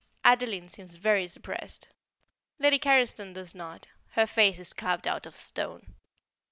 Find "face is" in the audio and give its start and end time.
4.25-4.73